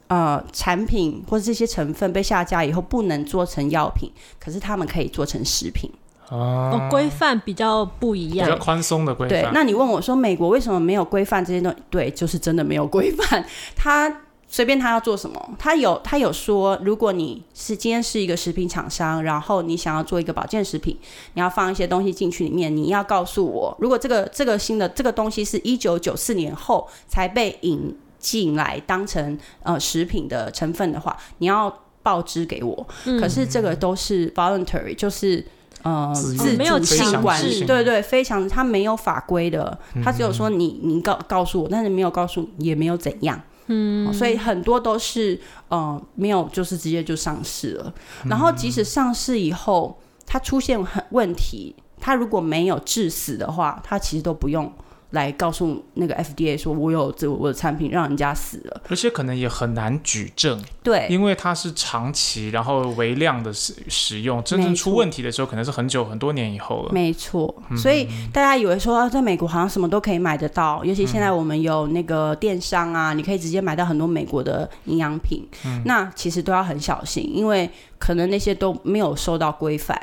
[0.09, 5.91] 呃产品或者这些成分被下架以后，不能做成药品，可是他们可以做成食品。
[6.31, 9.43] 哦，规范比较不一样，比较宽松的规范。
[9.43, 11.79] 对，那你问我说，美国为什么没有规范这些东西？
[11.91, 13.45] 对，就是真的没有规范。
[13.75, 20.97] 他随便他要做什么，他有他有说，如果你是今天是一个食品厂商，然后你想要做一个保健食品，
[21.35, 32.87] 你要放一些东西进去里面，你要告诉我，如果这个这个新的这个东西是一九九四年后才被引进来当成呃食品的成分的话，你要报知给我。
[33.21, 35.45] 可是这个都是 voluntary，就是。
[35.83, 47.93] 呃，自主性管制，对对，非常，他没有法规的，他只有说你你告告诉我，但是没有告诉，也没有怎样，嗯，所以很多都是呃没有，就是直接就上市了。
[48.29, 54.71] 然后即使上市以后，它出现很问题，它如果没有致死的话，它其实都不用。
[55.11, 66.93] 来告诉那个 FDA 说，我有这我的产品让人家死了，而且可能也很难举证，对，因为它是长期然后微量的使使用，真正出问题的时候可能是很久很多年以后了。
[66.93, 75.45] 没错，所以大家以为说啊在美国好像什么都可以买得到，尤其现在我们有那个电商啊，你可以直接买到很多美国的营养品，
[75.85, 77.69] 那其实都要很小心，因为
[77.99, 80.01] 可能那些都没有受到规范，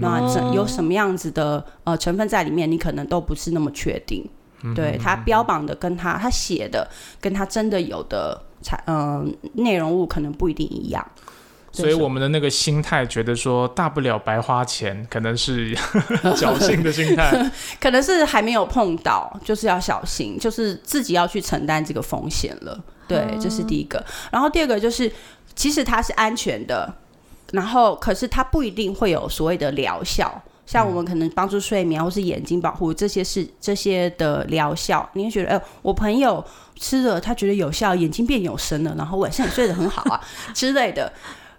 [0.00, 0.20] 那
[0.52, 4.28] 有什么样子的呃成分在里面，你可能都不是那么确定。
[4.74, 6.88] 对他标榜的跟他他写的
[7.20, 11.06] 跟他真的有的产嗯内容物可能不一定一样。
[11.70, 15.76] 所以我们的那个心态，觉得说大不了白花钱，可能是
[16.34, 22.82] 侥幸的心态， 可能是还没有碰到，就是要小心，就是自己要去承担这个风险了。
[23.06, 24.04] 对，这是第一个。
[24.32, 25.12] 然后第二个就是，
[25.54, 26.92] 其实它是安全的，
[27.52, 30.42] 然后可是它不一定会有所谓的疗效。
[30.68, 36.44] 像我们可能帮助睡眠或是眼睛保护这些是这些的疗效，你会觉得哎，我朋友
[36.76, 40.20] 吃了他觉得有效，眼睛变有神了，然后晚上也睡得很好啊
[40.52, 41.10] 之类的。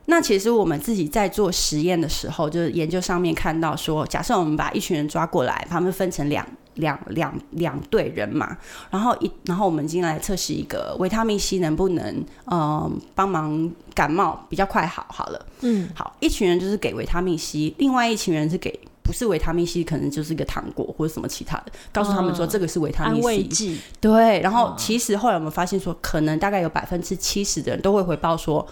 [0.06, 6.46] 那其实我们自己在做实验的时候，就是研究上面看到说，假设我们把一群人抓过来，他们分成两
[6.76, 8.58] 两两两队人嘛，
[8.92, 28.68] 然后一然后我们进来测试一个维他命 C 能不能嗯帮忙感冒比较快好好了，嗯，好，一群人就是给维他命 C，另外一群人是给不是维他命 C，可能就是一个糖果或者什么其他的，告诉他们说这个是维他命 C，对，然后其实后来我们发现说，可能大概有百分之七十的人都会回报说。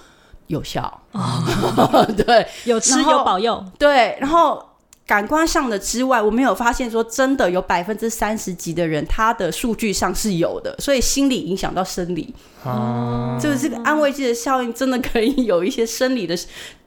[0.47, 1.01] 有效，
[2.25, 4.17] 对，有吃有保佑，对。
[4.21, 4.65] 然后
[5.07, 12.31] 感官上的之外，我没有发现说真的有百分之三十几的人，他的数据上是有的，所以心理影响到生理，
[12.63, 16.37] 哦，就是这个安慰剂的效应真的可以有一些生理的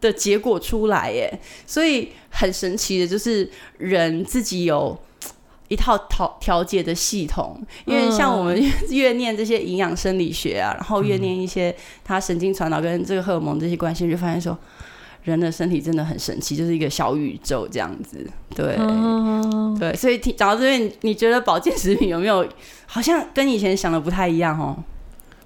[0.00, 1.40] 的结果出来，耶。
[1.66, 4.96] 所以很神奇的就是人自己有。
[5.70, 14.58] 一套调调节的系统，因为像我们 越念这些营养生理学啊，然后越念一些它神经传导跟这个荷尔蒙这些关系，就发现说
[15.22, 18.26] 人的身体真的很神奇，就是一个小宇宙这样子。
[18.54, 18.76] 对，
[19.78, 22.46] 对，所以听讲到这边，你觉得保健食品有没有
[22.86, 24.76] 好像跟以前想的不太一样哦？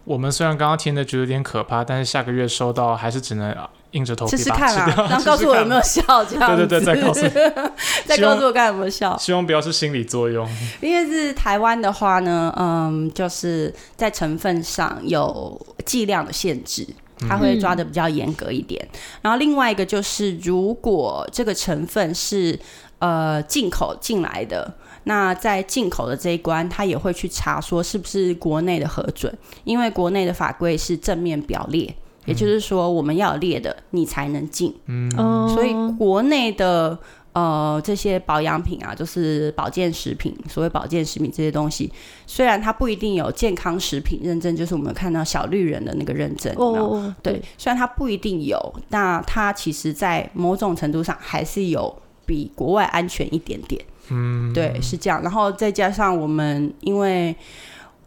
[0.04, 3.54] 我们虽然刚刚听的觉得有点可怕，但是下个月收到还是只能。
[3.94, 7.20] 硬着头皮试试看啊， 然后告诉我有没有效，这样对对对，再告诉
[8.04, 9.16] 再告诉我看有没有效。
[9.18, 10.44] 希望不要是心理作用。
[10.80, 16.84] 因为是台湾的话呢，嗯，就是在成分上有剂量的限制，
[17.20, 18.86] 它会抓的比较严格一点。
[19.22, 22.58] 然后另外一个就是，如果这个成分是
[22.98, 24.74] 呃进口进来的，
[25.04, 31.94] 那在进口的这一关，他也会去查说是不是国内的核准，因为国内的法规是正面表列。
[32.26, 34.74] 也就是说，我们要列的，你才能进。
[34.86, 35.10] 嗯，
[35.50, 36.98] 所以国内的
[37.34, 41.92] 呃这些保养品啊，就是保健食品，所谓保健食品这些东西，
[42.26, 46.54] 虽然它不一定有健康食品认证，就是我们看到小绿人的那个认证。
[46.56, 51.94] 哦，对，虽然它不一定有，那它其实在某种程度上还是有
[52.24, 53.84] 比国外安全一点点。
[54.08, 55.22] 嗯，对，是这样。
[55.22, 57.36] 然后再加上我们因为。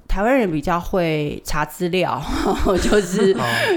[0.08, 2.22] 台湾人比较会查资料，
[2.82, 3.34] 就是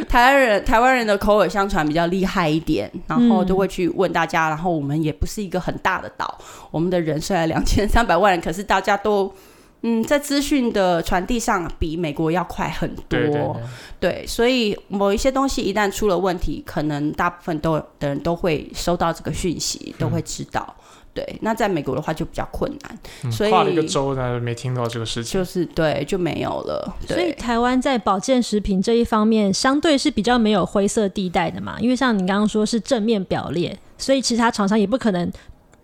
[0.08, 4.48] 台湾人台湾人的口耳相传比较厉害一点，然后就会去问大家。
[4.48, 6.38] 然后我们也不是一个很大的岛，
[6.70, 9.32] 我们的人虽然两千三百万人，可是大家都
[9.82, 13.60] 嗯在资讯的传递上比美国要快很多。
[13.98, 20.74] 对，所以某一些东西一旦出了问题，可能大部分都的人都会收到这个讯息，都会知道。
[21.12, 26.96] 对，那在美国的话就比较困难，所以跨了一个州呢，没听到这个事情，就是对就没有了。
[27.06, 35.28] 所以台湾在保健食品这一方面，相对是比较没有灰色地带的嘛，因为像你刚刚说是正面表列，所以其他厂商也不可能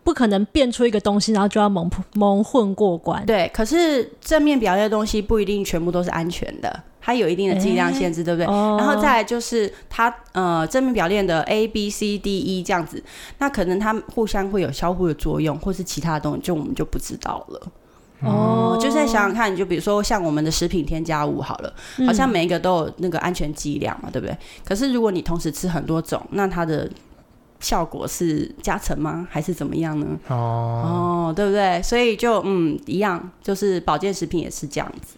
[0.04, 3.26] 不可能变出一个东西，然后就要蒙蒙混过关。
[3.26, 6.82] 对，可是正面表列的东西不一定全部都是安全的。
[7.06, 8.46] 它有一定的剂量限制，对不对？
[8.46, 13.00] 然后再来就是它呃正面表链的 A B C D E 这样子，
[13.38, 17.62] 那可能它互相会有相互的作用，或是其他的东西，就我们就不知道了。
[18.22, 21.72] 哦，就在想想看，你就比如说像我们的食品添加物好了，
[22.04, 24.36] 好像每一个都有那个安全剂量嘛，对不对？
[24.64, 26.90] 可是如果你同时吃很多种，那它的
[27.60, 29.26] 效果是加成吗？
[29.30, 30.06] 还是怎么样呢？
[30.28, 31.80] 哦哦，对不对？
[31.82, 35.16] 所以就嗯一样，就是保健食品也是这样子。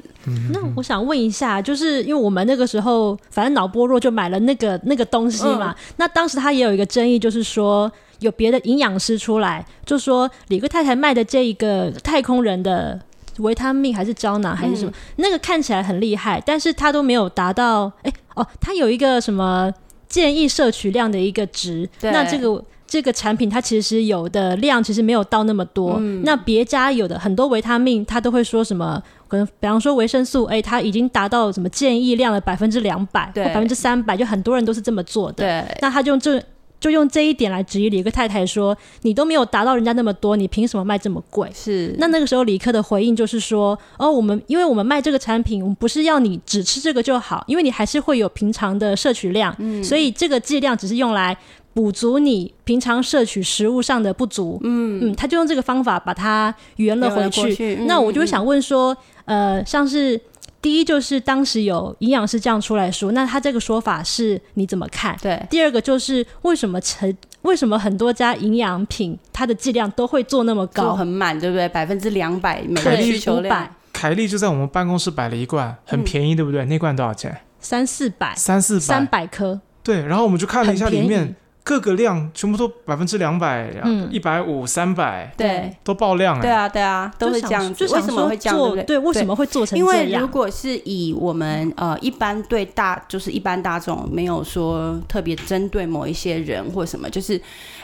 [0.52, 5.74] 那我想问一下，就是因为我们那个时候反正脑波弱就买了那个那个东西嘛。
[5.96, 13.00] 那当时他也有一个争议，就是说有别的营养师出来，就说李克太太卖的这一个太空人的
[13.38, 17.90] 维他命还是胶囊还是什么，那个看起来很厉害，但是他都没有达到。
[18.02, 19.72] 哎哦，他有一个什么
[20.08, 22.64] 建议摄取量的一个值，那这个。
[22.90, 29.02] 这个产品它其实有的量其实没有到那么多，那别家有的很多维他命，它都会说什么？
[29.28, 35.44] 可能比方说维生素 A，它已经达到什么建议量的百分之两百或百分之三百，就很多人都是这么做的。
[35.44, 36.42] 对，那他就这
[36.80, 41.94] 就用这一点来质疑李克太太说：“你都没有达到人家那么多，你凭什么卖这么贵？”是。
[41.98, 51.36] 那那个时候李克的回应就是说：“哦，我们因为我们卖这个产品，我们不是要你只吃这个就好，因为你还是会有平常的摄取量，所以这个剂量只是用来。”
[51.74, 54.58] 补足你平常摄取食物上的不足。
[54.64, 57.76] 嗯嗯，他就用这个方法把它圆了回去。
[57.86, 58.96] 那我就会想问说，
[59.26, 60.20] 呃，像是。
[60.60, 65.16] 第一就是当时有营养师这样出来说，那他这个说法是你怎么看？
[65.22, 65.40] 对。
[65.48, 71.68] 第二个就是为什么成为什么很多家营养品它的剂量都会做那么高，很满，对不对？
[71.68, 73.68] 百分之两百每个需求量。
[73.92, 76.64] 凯利就在我们办公室摆了一罐，很便宜，对不对？
[76.64, 77.40] 那罐多少钱？
[77.60, 78.34] 三四百。
[78.34, 78.80] 三四百。
[78.80, 79.60] 三百颗。
[79.82, 81.34] 对，然后我们就看了一下里面。
[81.68, 86.40] 各个量全部都百分之两百，嗯，一百五、三百，对，都爆量哎。
[86.40, 87.74] 对啊，对啊，都是这样。
[87.74, 87.84] 子。
[87.84, 88.56] 为什么会这样？
[88.74, 89.94] 对对，为什么会做成这样？
[90.02, 97.38] 因为如果是以我们呃一般对大，就是一般大众没有说特别针对某一些人或什么，就是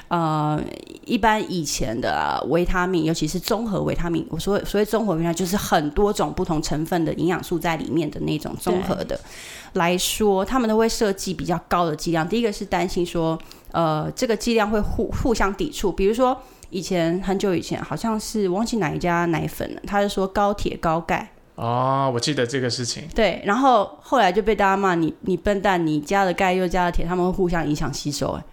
[0.09, 0.61] 呃
[1.05, 9.19] 一般以前的维他命，尤其是综合维他命，我说所谓综合维他命就是很多种不同成分的营养素在里面的那种综合的
[9.75, 12.29] 来说，他们都会设计比较高的剂量。
[12.29, 13.39] 第一个是担心说。
[13.75, 15.91] 呃，这个剂量会互互相抵触。
[15.91, 16.41] 比如说，
[16.71, 21.29] 以前很久以前，好像是忘记哪一家奶粉了，他是说高铁高钙。
[21.57, 23.03] 哦，我记得这个事情。
[23.13, 28.29] 对，然后后来就被大家骂你，你笨蛋，你加了钙又加了铁，他们会互相影响吸收。
[28.29, 28.45] 哎，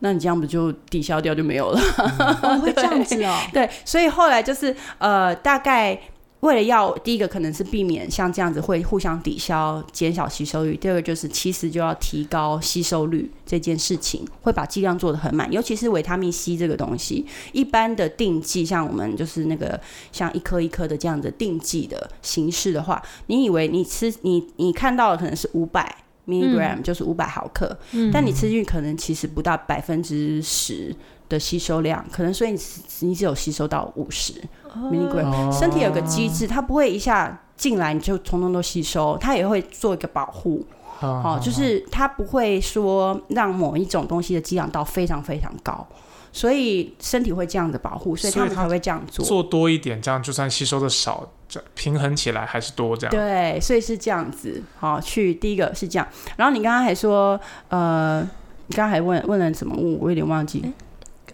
[0.00, 1.80] 那你这样不就抵消掉就没有了？
[2.62, 3.36] 会这样子哦。
[3.52, 6.00] 对，所以后来就是呃，大概。
[6.40, 15.52] 为了要第一个可能是避免像这样子会互相抵消、减少吸收率；第二个就是其实就要提高吸收率这件事情，会把剂量做的很满。
[15.52, 19.80] 尤其是维他命 C 这个东西，一般的定剂像我们就是那个
[20.12, 25.92] 像一颗一颗的这样子定剂的形式的话，你以为你吃你你看到的可能是五百
[26.28, 27.76] milligram，就是五百毫克，
[28.12, 30.94] 但你吃进去可能其实不到百分之十。
[31.28, 32.58] 的吸收量可能，所以你
[33.00, 34.32] 你只有吸收到五十
[34.74, 35.52] milligram。
[35.52, 40.64] 身体有个机制，它不会一下进来你就通通都吸收，它也会做一个保护。
[41.00, 45.86] 哦，就是它不会说让某一种东西的剂量到非常非常高，
[46.32, 49.22] 所以身体会这样的保护，所以他们才会这样做。
[49.22, 51.37] 做多一点，这样就算吸收的少，这
[51.74, 53.10] 平衡起来还是多这样。
[53.10, 54.62] 对，所以是这样子。
[54.78, 56.06] 好，去第一个是这样。
[56.36, 58.20] 然后你刚刚还说，呃，
[58.66, 60.64] 你刚刚还问问了什么我，我有点忘记。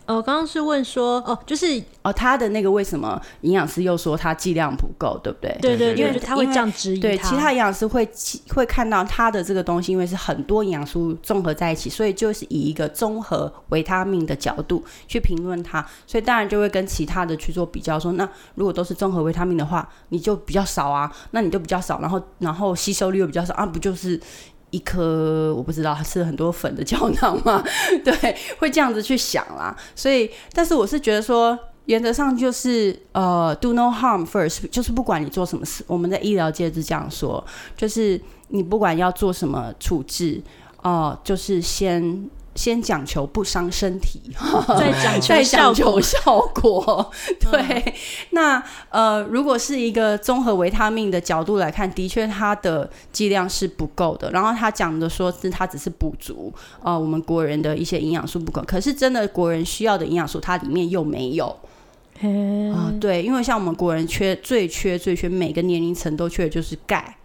[0.07, 5.57] 呃，刚刚是问说，哦，就是哦，他的那个为什么营养师又说他剂量不够，对不对？
[5.63, 7.01] 对对，因为他会这样质疑。
[7.01, 8.07] 对，其他营养师会
[8.55, 24.21] 会看到他的这个东西，因为是很多营养素综合在一起，所以就是以一个综合维他命的角度去评论它，所以当然就会跟其他的去做比较，说那如果都是综合维他命的话，你就比较少啊，那你就比较少，然后然后吸收率又比较少啊，不就是？
[24.75, 27.63] 一颗我不知道，吃了很多粉的胶囊吗？
[28.05, 29.77] 对，会这样子去想啦。
[29.95, 37.45] 所以，但是我是觉得说，原则上就是呃，do no harm first，就是不管你做什么事，我们在医疗界是这样说，
[37.77, 40.43] 就是你不管要做什么处置，
[40.83, 42.29] 哦，就是先。
[42.55, 44.21] 先讲求不伤身体，
[44.79, 47.11] 再讲再讲求效果。
[47.41, 47.95] 对，
[48.31, 54.31] 那呃，如果是一个综合维他命的角度来看，的确它的剂量是不够的。
[54.31, 56.53] 然后他讲的说是它只是补足
[56.83, 61.47] 呃我们国人的一些营养素不够，可是真的国人需要的营养素它里面又没有。
[62.73, 67.17] 啊，对，因为像我们国人缺最缺最缺每个年龄层都缺的就是钙，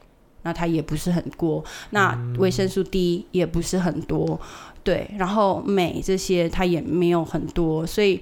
[0.41, 4.39] 那它也不是很多，那维生素 D 也不是很多。
[4.84, 8.21] 对，然后美这些它也没有很多，所以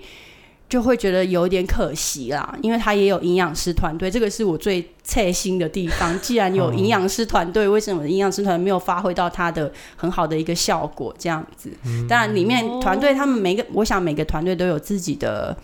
[0.68, 2.58] 就会觉得有点可惜啦。
[2.62, 6.20] 因为它也有营养师团队，这个是我最切心的地方。
[6.20, 11.16] 既然有营养师团队，为什么营养师团没有发挥到它的很好的一个效果？
[11.18, 11.70] 这样子，
[12.10, 15.56] 当然里面团队他们每个，我想每个团队都有自己的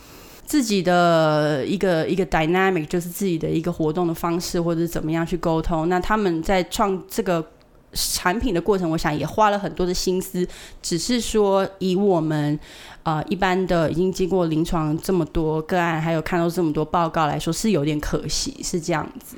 [0.45, 5.89] 自己的一个一个 dynamic，就是自己的一个活动的方式，或者是怎么样去沟通。
[5.89, 7.45] 那他们在创这个。
[7.93, 10.47] 产品的过程，我想也花了很多的心思，
[10.81, 12.59] 只是说以我们
[13.03, 19.37] 呃一般的已经经过临床这么多个案，还有看到这么多报告来说，是有点可惜，是这样子。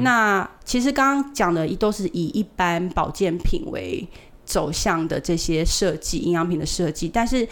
[0.00, 4.06] 那其实刚刚讲的都是以一般保健品为
[4.44, 7.46] 走向的这些设计，营养品的设计，但是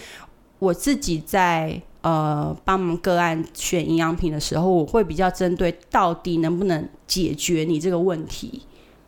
[0.58, 8.62] 我自己在呃帮忙个案选营养品的时候，我会比较针对到底能不能解决你这个问题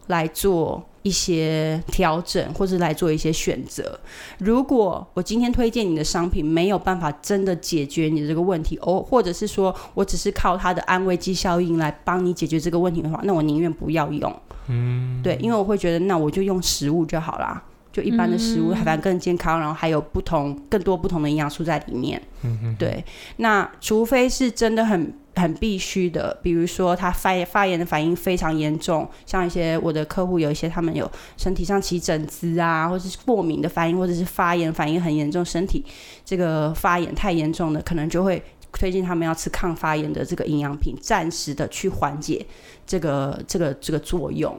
[0.09, 0.85] 来做。
[1.05, 4.01] 一些调整，或是来做一些选择。
[4.39, 14.35] 如果我今天推荐你的商品没有办法真的解决你的这个问题，哦，或者是说我只是靠它的安慰剂效应来帮你解决这个问题的话，那我宁愿不要用。
[14.69, 22.19] 嗯，对，因为我会觉得那我就用食物就好啦，就一般的食物，反正更健康，然后还有不同更多不同的营养素在里面。
[22.45, 23.05] 嗯对，
[23.37, 35.85] 那除非是真的很很必须的，比如说他发发炎的反应非常严重，像一些我的客户有一些他们有身体上起疹子啊，或者是过敏的反应，或者是发炎反应很严重，身体
[36.25, 38.41] 这个发炎太严重的，可能就会
[38.73, 42.47] 推荐他们要吃抗发炎的这个营养品，暂时的去缓解
[42.87, 44.57] 这个这个这个作用。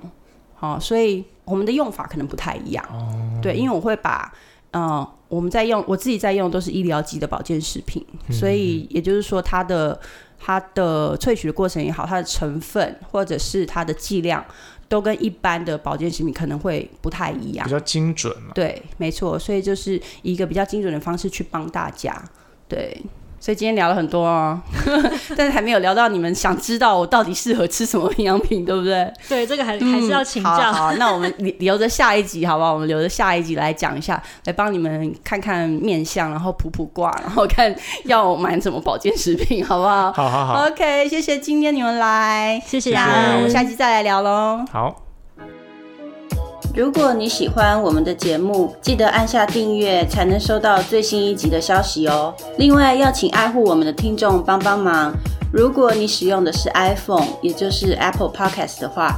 [0.56, 2.86] 好，所以我们的用法可能不太一样。
[3.42, 4.30] 对，因为我会把
[4.72, 9.98] 嗯我们在用我自己在用都是医疗级的保健食品，所以也就是说它的。
[10.46, 14.46] 它的萃取的过程也好，它的成分或者是它的剂量，
[14.88, 22.24] 都跟一般的保健食品可能会不太一样，比较精准对，没错，所以就是一个比较精准的方式去帮大家，
[22.70, 22.96] 对。
[23.46, 24.60] 所以今天聊了很多啊，
[25.38, 29.14] 但是还没有聊到你们想知道我到底适合吃什么营养品，对不对？
[29.30, 30.74] 对，这个还还是要请教。
[30.74, 32.74] 好，那我们留着下一集，好不好？
[32.74, 37.72] 我们留着下一集来讲一下，来帮你们看看面相，然后卜卜卦，然后看
[38.06, 40.12] 要买什么保健食品，好不好？
[40.12, 40.66] 好好好。
[40.66, 44.66] OK，谢谢今天你们来，谢谢我们下期再来聊喽。
[44.72, 45.05] 好。
[46.76, 52.36] 如果你喜欢我们的节目，记得按下订阅，才能收到最新一集的消息哦。
[52.58, 55.14] 另外，要请爱护我们的听众帮帮忙。
[55.54, 59.18] 如果你使用的是 iPhone，也就是 Apple Podcast 的话，